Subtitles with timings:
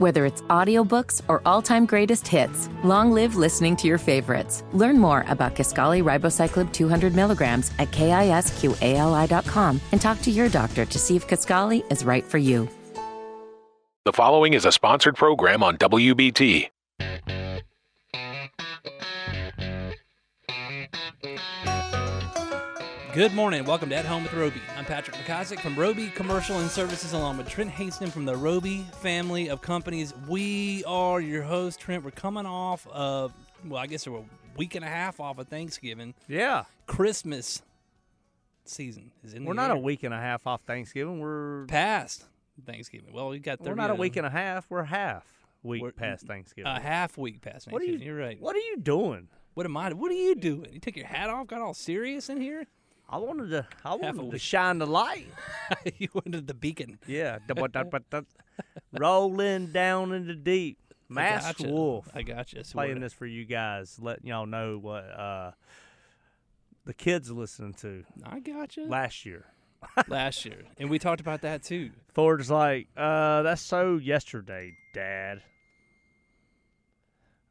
[0.00, 4.64] Whether it's audiobooks or all-time greatest hits, long live listening to your favorites.
[4.72, 10.98] Learn more about Kisqali Ribociclib 200 milligrams at kisqali.com and talk to your doctor to
[10.98, 12.66] see if Kisqali is right for you.
[14.06, 16.70] The following is a sponsored program on WBT.
[23.20, 23.66] Good morning.
[23.66, 24.62] Welcome to At Home with Roby.
[24.78, 28.86] I'm Patrick McIsaac from Roby Commercial and Services, along with Trent Haston from the Roby
[29.02, 30.14] family of companies.
[30.26, 32.02] We are your host, Trent.
[32.02, 33.34] We're coming off of,
[33.66, 34.24] well, I guess we're a
[34.56, 36.14] week and a half off of Thanksgiving.
[36.28, 36.64] Yeah.
[36.86, 37.60] Christmas
[38.64, 41.20] season is in We're not a week and a half off Thanksgiving.
[41.20, 42.24] We're past
[42.64, 43.12] Thanksgiving.
[43.12, 44.64] Well, we got 30 we're not a week and a half.
[44.70, 45.26] We're half
[45.62, 46.72] week We're- past Thanksgiving.
[46.72, 48.06] a half week past what are Thanksgiving.
[48.06, 48.14] you?
[48.14, 48.40] are right.
[48.40, 49.28] What are you doing?
[49.52, 49.92] What am I?
[49.92, 50.68] What are you doing?
[50.72, 52.64] You took your hat off, got all serious in here.
[53.12, 53.66] I wanted to.
[53.84, 55.26] I wanted to shine the light.
[55.98, 56.98] you wanted the beacon.
[57.06, 57.38] Yeah.
[57.46, 58.20] da- ba- da- ba- da-
[58.98, 60.78] Rolling down in the deep.
[61.08, 61.70] Masked gotcha.
[61.72, 62.08] Wolf.
[62.14, 62.62] I got you.
[62.70, 65.50] Playing this for you guys, letting y'all know what uh,
[66.84, 68.86] the kids are listening to I got you.
[68.86, 69.44] last year.
[70.08, 71.90] Last year, and we talked about that too.
[72.12, 75.40] Ford's like, uh, that's so yesterday, Dad.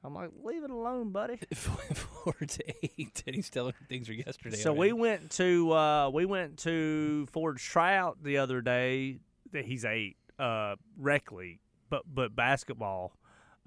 [0.04, 1.40] I'm like, leave it alone, buddy.
[1.54, 4.56] four to eight, and he's telling things were yesterday.
[4.56, 9.18] So we went to uh, we went to Ford's tryout the other day.
[9.52, 13.14] That he's eight, uh, rec league, but but basketball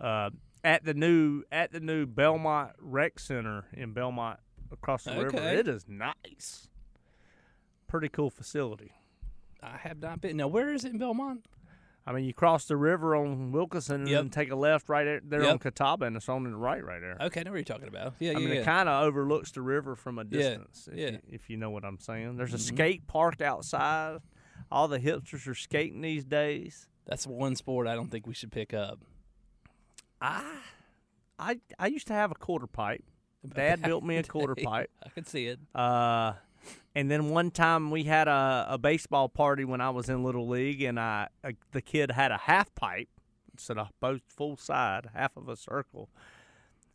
[0.01, 0.31] uh,
[0.65, 4.39] at the new at the new Belmont Rec Center in Belmont
[4.71, 5.37] across the river.
[5.39, 6.69] It is nice,
[7.89, 8.93] pretty cool facility.
[9.63, 10.37] I have not been.
[10.37, 11.45] Now, where is it in Belmont?
[12.07, 14.21] I mean, you cross the river on Wilkinson and Yep.
[14.23, 17.01] then take a left right there, there on Catawba, and it's on the right right
[17.01, 17.17] there.
[17.21, 18.15] Okay, I know what you're talking about.
[18.19, 18.61] Yeah, I yeah, mean, yeah.
[18.63, 21.11] it kind of overlooks the river from a Yeah, distance, if, yeah.
[21.11, 22.37] You, if you know what I'm saying.
[22.37, 22.75] There's a Mhm.
[22.75, 24.19] skate park outside.
[24.71, 26.89] All the hipsters are skating these days.
[27.05, 28.99] That's one sport I don't think we should pick up.
[30.21, 30.43] I,
[31.39, 33.05] I, I used to have a quarter pipe.
[33.55, 34.91] Dad built me a quarter pipe.
[35.05, 35.59] I can see it.
[35.75, 36.33] Uh,
[36.95, 40.49] and then one time we had a, a baseball party when I was in little
[40.49, 43.09] league, and I a, the kid had a half pipe
[43.53, 46.09] instead of both full side, half of a circle.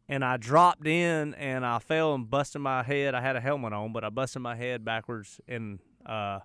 [0.09, 3.13] And I dropped in and I fell and busted my head.
[3.13, 6.39] I had a helmet on, but I busted my head backwards, and uh,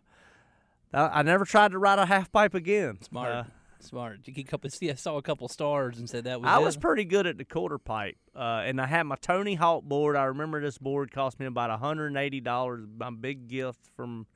[0.92, 3.00] I, I never tried to ride a half pipe again.
[3.02, 3.44] Smart, Uh,
[3.82, 4.20] smart.
[4.24, 4.70] You couple.
[4.70, 6.48] See, I saw a couple stars and said that was.
[6.48, 6.64] I it.
[6.64, 10.16] was pretty good at the quarter pipe, uh, and I had my Tony Hawk board.
[10.16, 12.86] I remember this board cost me about hundred and eighty dollars.
[12.96, 14.26] My big gift from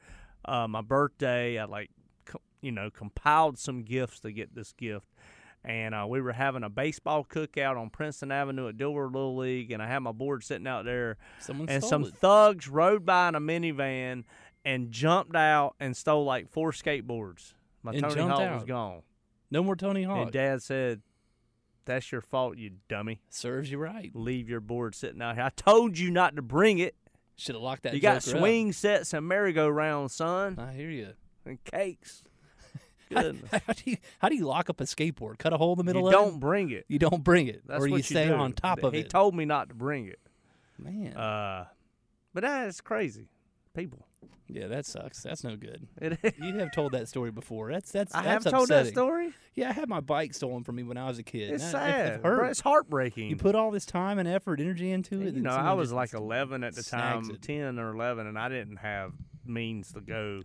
[0.45, 1.59] uh, my birthday.
[1.59, 1.91] I like,
[2.25, 5.07] co- you know, compiled some gifts to get this gift,
[5.65, 9.71] and uh, we were having a baseball cookout on Princeton Avenue at Dilworth Little League,
[9.73, 12.15] and I had my board sitting out there, Someone and some it.
[12.15, 14.25] thugs rode by in a minivan
[14.65, 17.55] and jumped out and stole like four skateboards.
[17.85, 19.03] My And Tony Hawk was gone,
[19.51, 20.19] no more Tony Hawk.
[20.25, 21.03] and Dad said.
[21.85, 24.11] That's your fault, you dummy Serves you right.
[24.13, 25.45] leave your board sitting out here.
[25.45, 26.97] I told you not to bring it.
[27.37, 27.95] Should have locked that.
[27.95, 28.41] you got joker up.
[28.41, 31.13] swing sets and merry-go-rounds, son, I hear you.
[31.45, 32.25] and cakes.
[33.15, 33.63] How, Goodness.
[33.69, 35.39] how do you how do you lock up a skateboard?
[35.39, 36.17] Cut a hole in the middle you of it?
[36.17, 36.85] You don't bring it.
[36.89, 38.35] You don't bring it, That's or what you stay do.
[38.35, 39.03] on top of he it.
[39.05, 40.19] He told me not to bring it.
[40.77, 41.67] Man, Uh,
[42.35, 43.29] but that's crazy.
[43.75, 44.09] People.
[44.49, 45.23] Yeah, that sucks.
[45.23, 45.87] That's no good.
[46.39, 47.73] You have told that story before.
[47.73, 48.15] That's that's.
[48.15, 49.33] I that's have told that story.
[49.55, 51.51] Yeah, I had my bike stolen from me when I was a kid.
[51.51, 52.23] It's and I- it- it sad.
[52.23, 52.45] bro.
[52.49, 53.31] It's heartbreaking.
[53.31, 55.35] You put all this time and effort, energy into it.
[55.35, 57.43] you know, I was like 11 at the time, it.
[57.43, 59.13] 10 or 11, and I didn't have
[59.45, 60.43] means to go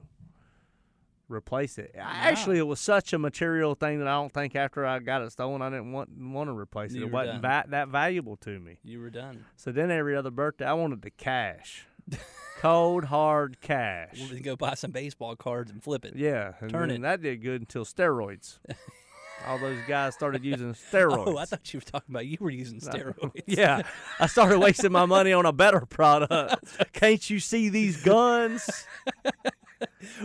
[1.28, 1.96] replace it.
[1.98, 5.22] I Actually, it was such a material thing that I don't think after I got
[5.22, 6.98] it stolen, I didn't want want to replace it.
[6.98, 8.80] You It wasn't va- that valuable to me.
[8.84, 9.46] You were done.
[9.56, 11.86] So then every other birthday, I wanted the cash,
[12.61, 14.19] cold hard cash.
[14.29, 16.16] Gonna go buy some baseball cards and flip it.
[16.16, 17.01] Yeah, and Turn it.
[17.01, 18.59] that did good until steroids.
[19.47, 21.23] All those guys started using steroids.
[21.27, 23.41] Oh, I thought you were talking about you were using steroids.
[23.47, 23.81] Yeah,
[24.19, 26.94] I started wasting my money on a better product.
[26.94, 28.85] Can't you see these guns?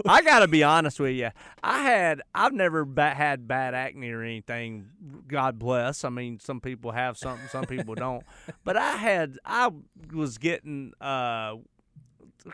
[0.04, 1.30] I got to be honest with you.
[1.64, 4.86] I had I've never ba- had bad acne or anything.
[5.26, 6.04] God bless.
[6.04, 8.22] I mean, some people have something, some people don't.
[8.64, 9.70] But I had I
[10.12, 11.54] was getting uh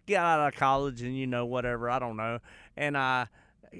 [0.06, 2.38] get out of college and you know whatever I don't know,
[2.76, 3.26] and I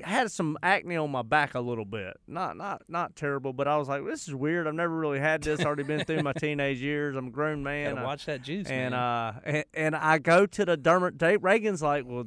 [0.03, 2.17] had some acne on my back a little bit.
[2.27, 4.67] Not not not terrible, but I was like, this is weird.
[4.67, 5.61] I've never really had this.
[5.61, 7.15] Already been through my teenage years.
[7.17, 7.99] I'm a grown man.
[7.99, 9.01] I- watch that juice, and man.
[9.01, 11.19] uh and, and I go to the dermat.
[11.19, 12.25] Dave Reagan's like, well,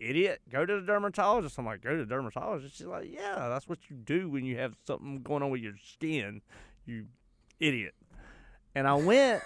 [0.00, 1.58] idiot, go to the dermatologist.
[1.58, 2.76] I'm like, go to the dermatologist.
[2.76, 5.74] She's like, yeah, that's what you do when you have something going on with your
[5.82, 6.42] skin,
[6.84, 7.06] you
[7.60, 7.94] idiot.
[8.74, 9.42] And I went,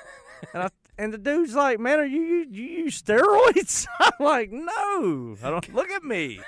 [0.55, 0.69] and I
[1.00, 3.87] and the dude's like, man, are you you, you use steroids?
[4.00, 5.75] I'm like, no, I don't.
[5.75, 6.41] Look at me.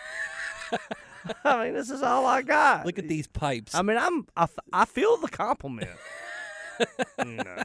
[1.44, 2.84] I mean, this is all I got.
[2.84, 3.74] Look at these pipes.
[3.74, 5.90] I mean, I'm I, I feel the compliment.
[7.24, 7.62] you know,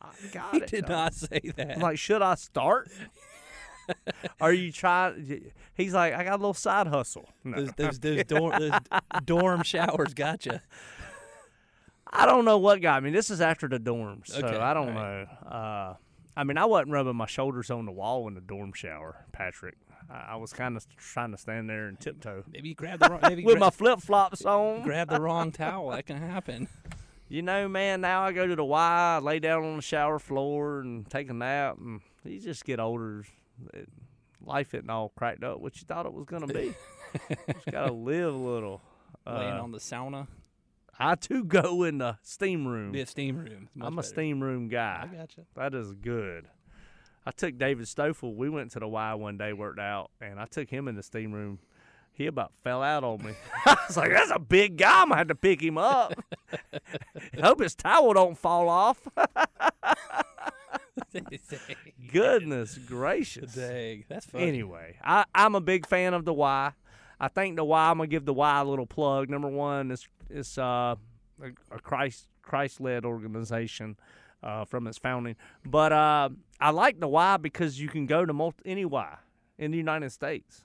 [0.00, 0.68] I got he it.
[0.68, 0.94] did though.
[0.94, 1.72] not say that.
[1.72, 2.90] I'm like, should I start?
[4.40, 5.52] Are you trying?
[5.74, 7.28] He's like, I got a little side hustle.
[7.44, 7.56] No.
[7.56, 8.80] those those, those, dorm, those
[9.26, 10.62] dorm showers gotcha.
[12.10, 13.10] I don't know what got me.
[13.10, 15.26] This is after the dorms, so Okay, I don't all know.
[15.46, 15.94] Uh,
[16.36, 19.76] I mean, I wasn't rubbing my shoulders on the wall in the dorm shower, Patrick.
[20.10, 23.08] I, I was kind of trying to stand there and tiptoe Maybe you grab the
[23.10, 23.20] wrong.
[23.22, 24.82] Maybe with gra- my flip flops on.
[24.84, 25.90] grab the wrong towel.
[25.90, 26.68] That can happen.
[27.28, 30.80] You know, man, now I go to the Y, lay down on the shower floor
[30.80, 33.24] and take a nap, and you just get older.
[33.72, 33.88] It,
[34.44, 36.74] life isn't all cracked up what you thought it was going to be.
[37.52, 38.82] just got to live a little.
[39.26, 40.26] Laying Uh, on the sauna,
[41.02, 42.92] I too go in the steam room.
[42.92, 43.68] the steam room.
[43.80, 44.08] I'm a better.
[44.08, 45.08] steam room guy.
[45.10, 45.40] I gotcha.
[45.56, 46.46] That is good.
[47.26, 48.34] I took David Stoffel.
[48.34, 51.02] We went to the Y one day, worked out, and I took him in the
[51.02, 51.58] steam room.
[52.12, 53.32] He about fell out on me.
[53.66, 55.02] I was like, "That's a big guy.
[55.02, 56.14] I'm gonna have to pick him up.
[57.42, 59.08] Hope his towel don't fall off."
[62.12, 63.54] Goodness gracious.
[63.54, 64.46] Dang, that's funny.
[64.48, 66.72] Anyway, I, I'm a big fan of the Y.
[67.18, 67.90] I think the Y.
[67.90, 69.30] I'm gonna give the Y a little plug.
[69.30, 70.96] Number one is is uh,
[71.42, 73.96] a, a Christ Christ led organization
[74.42, 75.36] uh, from its founding.
[75.64, 76.30] But uh,
[76.60, 79.16] I like the Y because you can go to multi, any Y
[79.58, 80.64] in the United States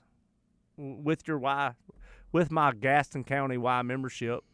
[0.76, 1.72] with your Y,
[2.32, 4.44] with my Gaston County Y membership.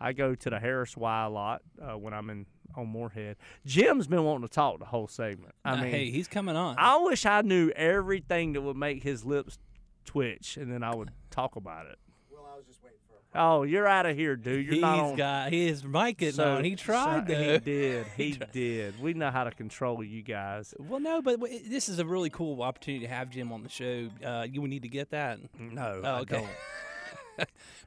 [0.00, 2.46] I go to the Harris Y a lot uh, when I'm in
[2.76, 3.36] on Morehead.
[3.66, 5.54] Jim's been wanting to talk the whole segment.
[5.64, 6.74] I Now, mean, hey, he's coming on.
[6.78, 9.58] I wish I knew everything that would make his lips
[10.04, 11.98] twitch, and then I would talk about it.
[12.30, 13.11] Well, I was just waiting for.
[13.34, 14.66] Oh, you're out of here, dude.
[14.66, 15.08] You're He's not on.
[15.10, 16.64] He's got his mic getting So- on.
[16.64, 17.52] He tried so- though.
[17.54, 18.06] He did.
[18.16, 19.00] He did.
[19.00, 20.74] We know how to control you guys.
[20.78, 23.68] Well, no, but w- this is a really cool opportunity to have Jim on the
[23.70, 24.08] show.
[24.24, 25.38] Uh, you would need to get that.
[25.58, 26.36] No, Oh, I okay.
[26.36, 26.48] don't.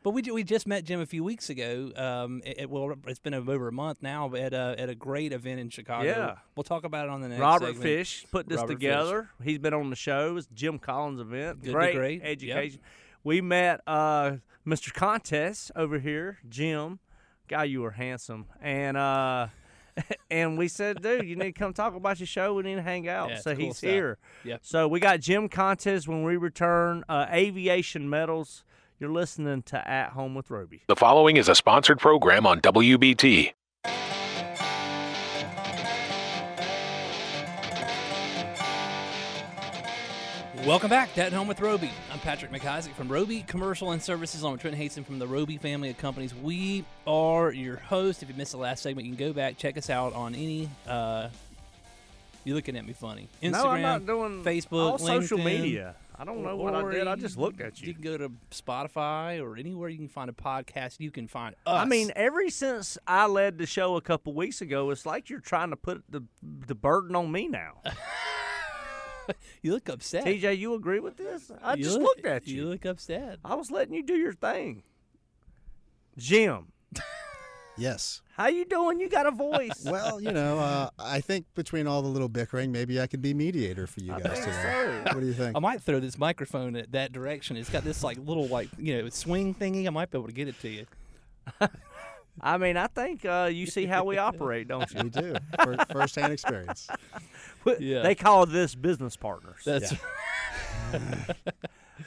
[0.02, 1.92] But we we just met Jim a few weeks ago.
[1.96, 5.32] Um, it, it- well, it's been over a month now, at a at a great
[5.34, 6.04] event in Chicago.
[6.08, 6.36] Yeah.
[6.56, 7.40] we'll talk about it on the next.
[7.42, 7.84] Robert segment.
[7.84, 8.76] Fish put this Robert Fish.
[8.78, 9.30] together.
[9.44, 10.36] He's been on the show.
[10.38, 11.64] It's Jim Collins' event.
[11.64, 12.22] Good great, great.
[12.24, 12.32] Yep.
[12.32, 12.80] education.
[13.24, 14.94] We met uh, Mr.
[14.94, 17.00] Contest over here, Jim.
[17.48, 19.48] Guy, you were handsome, and uh,
[20.32, 22.56] and we said, dude, you need to come talk about your show.
[22.56, 23.30] We need to hang out.
[23.30, 23.90] Yeah, so cool he's stuff.
[23.90, 24.18] here.
[24.44, 24.60] Yep.
[24.64, 27.04] So we got Jim Contest when we return.
[27.08, 28.64] Uh, Aviation Metals.
[29.00, 30.84] You're listening to At Home with Roby.
[30.88, 33.52] The following is a sponsored program on WBT.
[40.66, 41.92] Welcome back to At Home with Roby.
[42.12, 45.92] I'm Patrick McIsaac from Roby Commercial and Services I'm Trent Haston from the Roby family
[45.92, 46.34] of companies.
[46.34, 48.24] We are your host.
[48.24, 50.68] If you missed the last segment, you can go back, check us out on any.
[50.88, 51.30] Uh,
[52.46, 53.30] you're looking at me funny.
[53.44, 55.98] Instagram, no, I'm not doing Facebook, all social media.
[56.18, 57.08] I don't know what I did.
[57.08, 57.90] I just looked at you.
[57.90, 61.00] You can go to Spotify or anywhere you can find a podcast.
[61.00, 61.80] You can find us.
[61.80, 65.42] I mean, ever since I led the show a couple weeks ago, it's like you're
[65.42, 67.74] trying to put the the burden on me now.
[69.62, 70.26] you look upset.
[70.26, 71.52] TJ, you agree with this?
[71.64, 72.56] I You just look- looked at you.
[72.64, 73.40] You look upset.
[73.44, 74.84] I was letting you do your thing.
[76.18, 76.68] Jim,
[77.78, 78.22] Yes.
[78.38, 79.02] how you doing?
[79.02, 79.86] You got a voice.
[79.92, 83.34] Well, you know, uh, I think between all the little bickering, maybe I could be
[83.34, 85.02] mediator for you I guys today.
[85.08, 85.14] so.
[85.14, 85.58] What do you think?
[85.58, 87.58] I might throw this microphone at that direction.
[87.58, 89.88] It's got this like little like you know swing thingy.
[89.88, 90.86] I might be able to get it to you.
[92.46, 95.04] I mean, I think uh, you see how we operate, don't you?
[95.04, 95.36] we do.
[95.64, 96.88] Fir- First-hand experience.
[97.80, 98.04] Yeah.
[98.04, 99.62] They call this business partners.
[99.66, 99.92] That's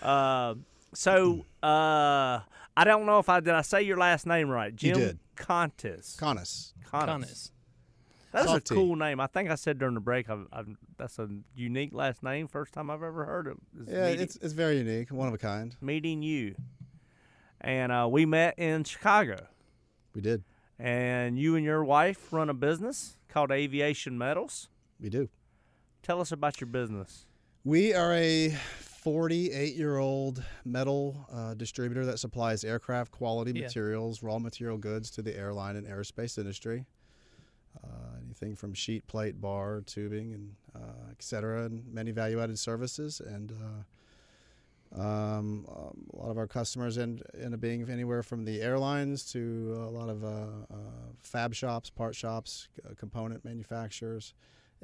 [0.00, 0.54] Uh,
[0.94, 2.40] so uh,
[2.76, 3.54] I don't know if I did.
[3.54, 5.18] I say your last name right, Jim did.
[5.36, 6.16] Contis.
[6.16, 6.72] Conus.
[6.88, 7.06] Contis.
[7.08, 7.50] Conus.
[8.30, 9.18] That's a cool name.
[9.20, 10.30] I think I said during the break.
[10.30, 12.46] I've, I've, that's a unique last name.
[12.46, 13.56] First time I've ever heard it.
[13.82, 15.74] is Yeah, meeting, it's it's very unique, one of a kind.
[15.80, 16.54] meeting you.
[17.60, 19.46] And uh, we met in Chicago.
[20.14, 20.42] We did.
[20.78, 24.68] And you and your wife run a business called Aviation Metals.
[25.00, 25.28] We do.
[26.02, 27.26] Tell us about your business.
[27.64, 28.56] We are a
[29.04, 33.66] 48-year-old metal uh, distributor that supplies aircraft quality Yeah.
[33.66, 36.86] materials, raw material goods to the airline and aerospace industry.
[37.82, 37.88] Uh,
[38.24, 43.20] anything from sheet plate, bar, tubing, and uh, et cetera, and many value-added services.
[43.20, 43.82] And uh,
[44.94, 49.24] um, um, a lot of our customers end, end up being anywhere from the airlines
[49.32, 50.76] to a lot of uh, uh,
[51.22, 54.34] fab shops, part shops, uh, component manufacturers,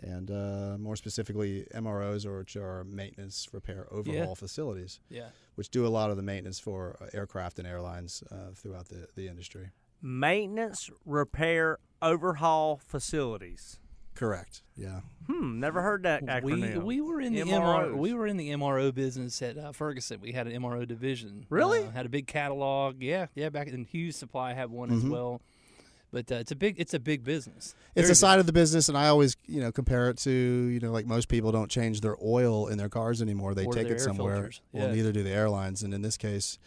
[0.03, 5.29] and uh, more specifically MROs, or which are maintenance, repair, overhaul facilities, Yeah.
[5.55, 9.07] which do a lot of the maintenance for uh, aircraft and airlines uh, throughout the,
[9.15, 9.71] the industry.
[10.03, 13.79] Maintenance, repair, overhaul facilities.
[14.15, 14.63] Correct.
[14.77, 15.01] Yeah.
[15.27, 16.83] Hmm, never heard that We acronym.
[16.85, 17.97] we were in the MRO.
[17.97, 20.21] We were in the MRO business at uh, Ferguson.
[20.21, 21.47] We had an MRO division.
[21.49, 21.81] Really?
[21.85, 23.03] Uh, had a big catalog.
[23.03, 23.49] Yeah, yeah.
[23.49, 24.99] Back in Hughes Supply had one Mm-hmm.
[24.99, 25.41] as well.
[26.13, 27.75] But uh, it's a big it's a big business.
[27.97, 30.31] It's Very a side of the business, and I always, you know, compare it to,
[30.31, 33.53] you know, like most people don't change their oil in their cars anymore.
[33.55, 34.35] They Or take it somewhere.
[34.37, 34.61] filters.
[34.71, 34.95] Well, Yeah.
[34.95, 35.83] neither do the airlines.
[35.83, 36.59] And in this case,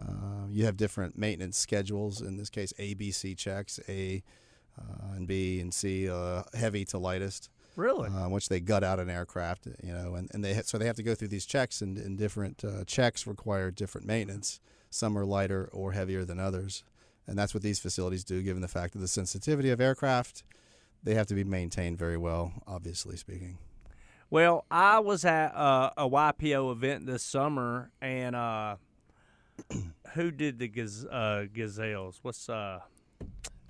[0.00, 2.22] uh, you have different maintenance schedules.
[2.22, 4.22] In this case, A, B, C checks, A
[4.78, 7.50] uh, and B and C, uh, heavy to lightest.
[7.76, 8.08] really.
[8.08, 10.86] uh, which they gut out an aircraft, you know, and, and they ha- so they
[10.86, 14.60] have to go through these checks, and, and different uh, checks require different maintenance.
[14.90, 16.82] Some are lighter or heavier than others,
[17.26, 18.42] and that's what these facilities do.
[18.42, 20.42] Given the fact of the sensitivity of aircraft,
[21.04, 23.58] they have to be maintained very well, obviously speaking.
[24.30, 28.76] Well, I was at uh, a YPO event this summer, and uh,
[30.14, 32.18] who did the gaz- uh, gazelles?
[32.22, 32.80] What's uh,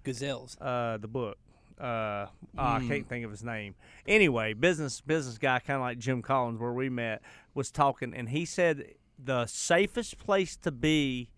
[0.08, 0.56] Gazelles.
[0.60, 1.36] uh, the book?
[1.80, 3.74] Uh, oh, I can't think of his name.
[4.06, 7.22] Anyway, business business guy, kind of like Jim Collins, where we met,
[7.54, 11.30] was talking, and he said the safest place to be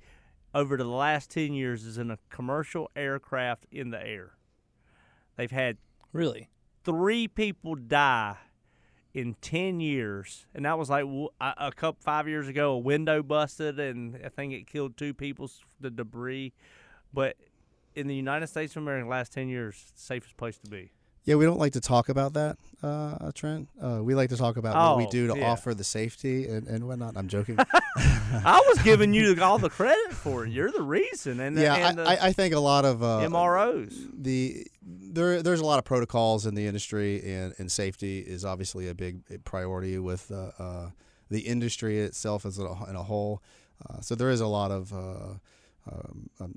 [0.55, 4.33] over the last ten years is in a commercial aircraft in the air.
[5.37, 5.77] They've had
[6.13, 6.49] Really?
[6.85, 8.37] three people die
[9.13, 12.79] in 10 years and that was like w- a, a couple five years ago a
[12.79, 16.53] window busted and i think it killed two people s- the debris
[17.13, 17.37] but
[18.01, 20.91] in the united states of america the last 10 years safest place to be
[21.27, 23.69] Yeah, we don't like to talk about that, uh, Trent.
[23.81, 25.51] Uh, we like to talk about what we Oh, do to yeah.
[25.51, 27.13] offer the safety and, and whatnot.
[27.15, 27.57] I'm joking.
[28.57, 32.01] i was giving you all the credit for it you're the reason and, yeah, and
[32.01, 35.85] I, I, I think a lot of uh, mros the there there's a lot of
[35.85, 39.15] protocols in the industry and, and safety is obviously a big
[39.45, 40.91] priority with uh, uh,
[41.29, 43.43] the industry itself as a, in a whole.
[43.89, 45.35] Uh, so there is a lot of uh,
[45.91, 46.55] um, um,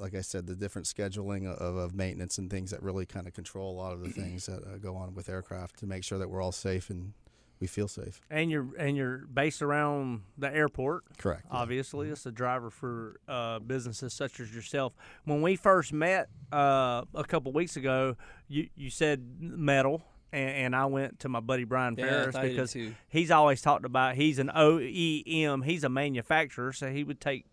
[0.00, 3.32] like I said, the different scheduling of, of maintenance and things that really kind of
[3.34, 6.18] control a lot of the things that uh, go on with aircraft to make sure
[6.18, 7.12] that we're all safe and
[7.60, 8.20] we feel safe.
[8.30, 11.44] and you're and you're based around the airport Correct.
[11.50, 11.56] yeah.
[11.56, 14.92] obviously it's a driver for uh, businesses such as yourself
[15.24, 18.16] when we first met uh, a couple weeks ago
[18.48, 20.02] you, you said metal
[20.32, 22.76] and, and i went to my buddy brian Yeah, ferris thought you did because
[23.08, 27.46] he's always talked about he's an oem he's a manufacturer so he would take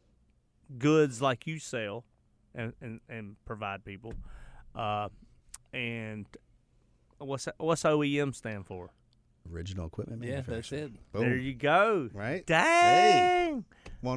[0.77, 2.03] goods like you sell
[2.55, 4.13] and, and, and provide people
[4.75, 5.09] uh,
[5.73, 6.25] and
[7.17, 8.89] what's what's oem stand for
[9.51, 10.91] Original equipment Yeah, that's it.
[11.11, 11.21] Boom.
[11.23, 12.45] there you go Right?
[12.45, 13.63] dang In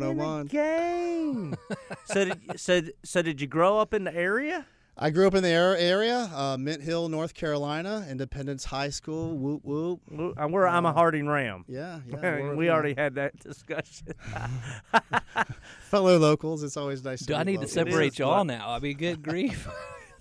[0.00, 0.46] the 101.
[0.46, 1.56] game.
[2.04, 4.66] so, did, so, so did you grow up in the area?
[4.96, 9.36] I grew up in the area, uh, Mint Hill, North Carolina, Independence High School.
[9.36, 10.00] Whoop whoop.
[10.08, 11.64] Well, I'm, we're, I'm a Harding Ram.
[11.66, 12.16] Yeah, yeah.
[12.54, 14.14] we're- already had that discussion.
[15.80, 16.62] fellow locals.
[16.62, 17.20] It's always nice.
[17.20, 18.46] To Do to I meet need to separate y'all fun.
[18.48, 18.70] now?
[18.70, 19.68] I mean, good grief.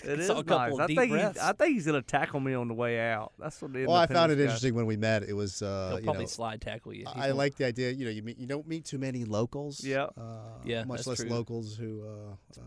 [0.03, 0.84] It is Saw a couple nice.
[0.84, 1.39] I deep think, he, breaths.
[1.39, 3.32] I think he's gonna tackle me on the way out.
[3.39, 5.24] That's what the Well, I found it guy- interesting when we met.
[5.24, 7.06] It was, uh, He'll you probably know, slide tackle you.
[7.13, 7.92] He's I like the idea.
[7.92, 9.82] You know, you meet, you don't meet too many locals.
[9.84, 10.08] Yeah.
[10.18, 11.30] Uh, Yeah, Much that's less true.
[11.30, 12.63] locals who uh, uh,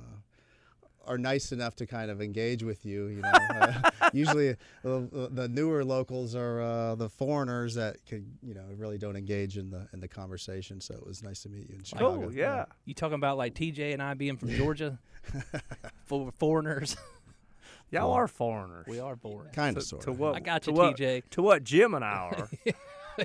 [1.06, 3.06] are nice enough to kind of engage with you.
[3.06, 8.54] You know, uh, usually uh, the newer locals are uh, the foreigners that could, you
[8.54, 10.80] know, really don't engage in the in the conversation.
[10.80, 12.22] So it was nice to meet you in Chicago.
[12.22, 12.32] Cool.
[12.32, 12.66] Yeah.
[12.84, 14.98] You talking about like TJ and I being from Georgia?
[16.04, 16.96] For foreigners,
[17.90, 18.86] Y'all are foreigners.
[18.88, 19.54] we are foreigners.
[19.54, 20.18] Kind of, sort to of.
[20.18, 20.34] what?
[20.34, 21.22] I got to you, what, TJ.
[21.30, 22.48] To what Jim and I are.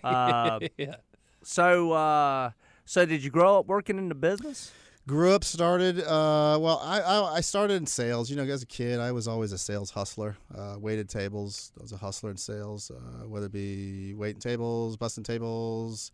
[0.03, 0.95] uh, yeah.
[1.43, 2.51] so, uh,
[2.85, 4.71] so did you grow up working in the business?
[5.11, 5.99] Grew up, started.
[5.99, 8.29] Uh, well, I, I I started in sales.
[8.29, 10.37] You know, as a kid, I was always a sales hustler.
[10.57, 11.73] Uh, waited tables.
[11.77, 16.13] I was a hustler in sales, uh, whether it be waiting tables, busting tables.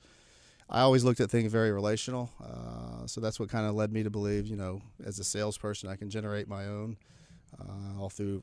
[0.68, 2.32] I always looked at things very relational.
[2.44, 5.90] Uh, so that's what kind of led me to believe, you know, as a salesperson,
[5.90, 6.98] I can generate my own
[7.62, 8.42] uh, all through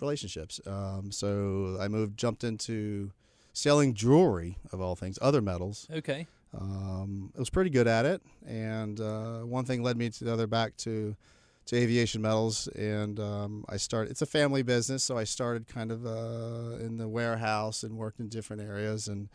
[0.00, 0.60] relationships.
[0.68, 3.10] Um, so I moved, jumped into
[3.54, 5.88] selling jewelry of all things, other metals.
[5.92, 6.28] Okay.
[6.54, 10.32] Um, I was pretty good at it, and uh, one thing led me to the
[10.32, 11.16] other, back to
[11.66, 14.12] to aviation metals, and um, I started.
[14.12, 18.20] It's a family business, so I started kind of uh, in the warehouse and worked
[18.20, 19.08] in different areas.
[19.08, 19.28] And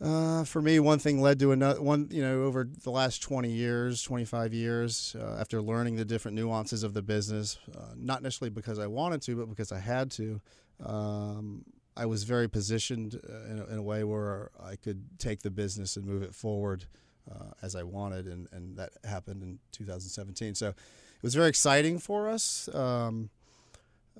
[0.00, 1.80] uh, for me, one thing led to another.
[1.80, 6.04] One, you know, over the last twenty years, twenty five years, uh, after learning the
[6.04, 9.78] different nuances of the business, uh, not necessarily because I wanted to, but because I
[9.78, 10.40] had to.
[10.84, 11.64] Um,
[11.96, 15.50] I was very positioned uh, in, a, in a way where I could take the
[15.50, 16.84] business and move it forward
[17.30, 20.54] uh, as I wanted, and, and that happened in 2017.
[20.54, 22.68] So it was very exciting for us.
[22.74, 23.30] Um,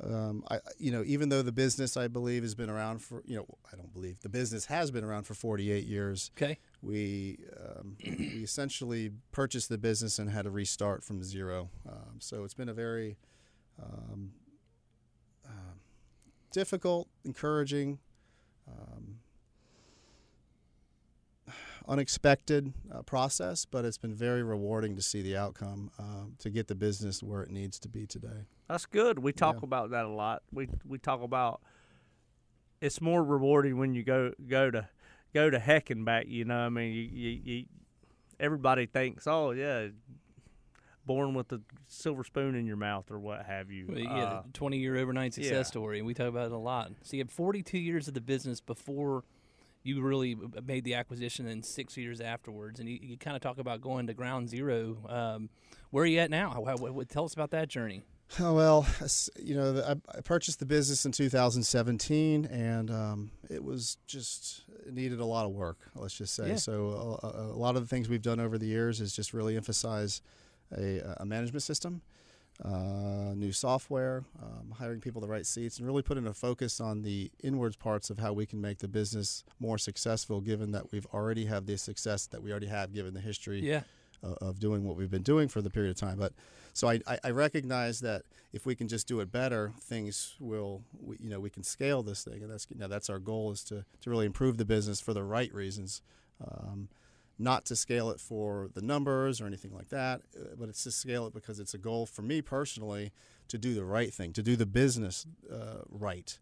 [0.03, 3.37] um, I, you know, even though the business I believe has been around for, you
[3.37, 6.31] know, I don't believe the business has been around for 48 years.
[6.37, 6.59] Okay.
[6.83, 11.71] We um, we essentially purchased the business and had to restart from zero.
[11.89, 13.17] Um, so it's been a very
[13.83, 14.33] um, um,
[16.57, 17.99] difficult, encouraging,
[18.67, 19.19] um,
[21.87, 26.67] unexpected uh, process, but it's been very rewarding to see the outcome um, to get
[26.67, 28.47] the business where it needs to be today.
[28.71, 29.19] That's good.
[29.19, 29.65] We talk Yeah.
[29.65, 30.45] about that a lot.
[30.51, 31.61] We we talk about
[32.81, 34.89] it's more rewarding when you go go to
[35.35, 36.27] go to heck and back.
[36.27, 37.65] You know, I mean, you, you, you
[38.41, 39.89] everybody thinks, oh yeah,
[41.07, 43.87] born with a silver spoon in your mouth or what have you.
[43.89, 45.63] Well, yeah, Uh, 20 year overnight success yeah.
[45.63, 46.91] story, and we talk about it a lot.
[47.03, 49.25] So you had 42 years of the business before
[49.83, 50.37] you really
[50.67, 52.81] made the acquisition, and six years afterwards.
[52.81, 54.97] And you, you kind of talk about going to ground zero.
[55.09, 55.49] Um,
[55.91, 56.51] where are you at now?
[56.51, 58.03] How, how, what, tell us about that journey.
[58.41, 58.85] Oh, well,
[59.41, 64.93] you know, I, I purchased the business in 2017, and um, it was just it
[64.93, 65.79] needed a lot of work.
[65.95, 66.49] Let's just say.
[66.49, 66.57] Yeah.
[66.57, 69.33] So a, a, a lot of the things we've done over the years is just
[69.33, 70.23] really emphasize
[70.77, 72.01] a, a management system,
[72.65, 77.03] uh, new software, um, hiring people the right seats, and really putting a focus on
[77.03, 80.41] the inwards parts of how we can make the business more successful.
[80.41, 83.83] Given that we've already have the success that we already have, given the history Yeah.
[84.25, 86.19] uh, of doing what we've been doing for the period of time.
[86.19, 86.33] But
[86.73, 90.83] so I, I, I recognize that if we can just do it better, things will
[90.99, 93.53] we, you know we can scale this thing, and that's you know, that's our goal
[93.53, 96.01] is to to really improve the business for the right reasons.
[96.43, 96.89] Um,
[97.39, 100.91] not to scale it for the numbers or anything like that, uh, but it's to
[100.91, 103.13] scale it because it's a goal for me personally
[103.49, 106.39] to do the right thing, to do the business uh, right.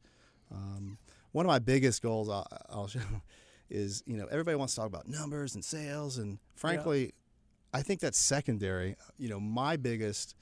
[0.53, 0.99] Um,
[1.33, 3.01] one of my biggest goals I'll, I'll show
[3.71, 7.13] is you know everybody wants to talk about numbers and sales, and frankly,
[7.73, 8.97] I think that's secondary.
[9.19, 10.37] You know, my biggest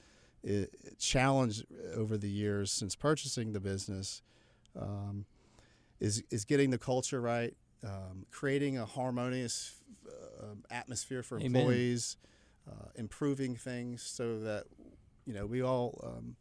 [0.47, 0.65] uh,
[0.99, 1.63] challenge
[1.95, 4.21] over the years since purchasing the business
[4.79, 5.25] um,
[5.99, 9.75] is is getting the culture right, um, creating a harmonious
[10.07, 11.61] uh, um, atmosphere for Amen.
[11.61, 12.17] employees,
[12.69, 14.65] uh, improving things so that
[15.25, 15.99] you know we all.
[16.03, 16.35] Um,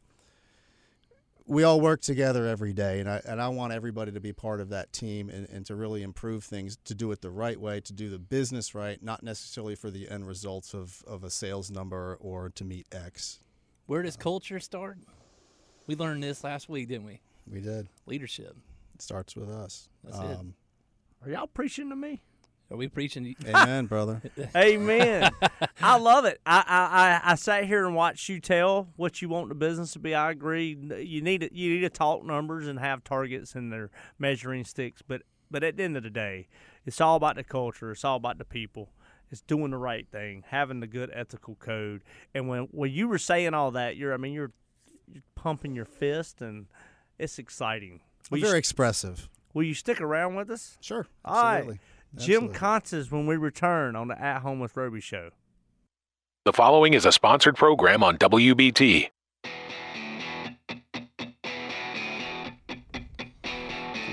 [1.44, 4.61] we all work together every day, and I and I want everybody to be part
[4.61, 7.80] of that team and, and to really improve things, to do it the right way,
[7.80, 11.68] to do the business right, not necessarily for the end results of, of a sales
[11.68, 13.40] number or to meet X.
[13.87, 14.99] Where does culture start?
[15.87, 17.21] We learned this last week, didn't we?
[17.50, 17.88] We did.
[18.06, 18.56] Leadership.
[18.94, 19.88] It starts with us.
[20.05, 20.38] That's it.
[21.24, 22.22] are y'all preaching to me?
[22.72, 23.37] Are we preaching?
[23.46, 24.22] Amen, brother.
[24.56, 25.30] Amen.
[25.82, 26.40] I love it.
[26.46, 29.92] I, I, I, I sat here and watched you tell what you want the business
[29.92, 30.14] to be.
[30.14, 30.74] I agree.
[30.74, 35.02] You need to, you need to talk numbers and have targets and their measuring sticks.
[35.02, 36.48] But but at the end of the day,
[36.87, 37.90] it's all about the culture.
[37.90, 38.88] It's all about the people.
[39.30, 42.02] It's doing the right thing, having the good ethical code.
[42.35, 44.52] And when when you were saying all that, you're I mean you're,
[45.12, 46.66] you're pumping your fist and
[47.18, 48.00] it's exciting.
[48.30, 49.28] Will We're very expressive.
[49.52, 50.78] will you stick around with us?
[50.80, 51.06] Sure.
[51.22, 51.78] All right.
[52.14, 52.35] Absolutely.
[52.35, 52.59] Jim Absolutely.
[52.59, 55.31] Contes when we return on the At Home with Roby show.
[56.44, 59.09] The following is a sponsored program on WBT.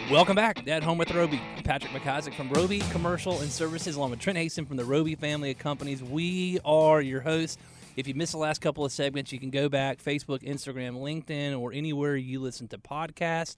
[0.10, 1.42] Welcome back at Home with Roby.
[1.58, 5.16] I'm Patrick McIsaac from Roby Commercial and Services, along with Trent Haston from the Roby
[5.16, 6.02] family of companies.
[6.02, 7.58] We are your hosts.
[7.98, 11.60] If you missed the last couple of segments, you can go back Facebook, Instagram, LinkedIn,
[11.60, 13.58] or anywhere you listen to podcasts.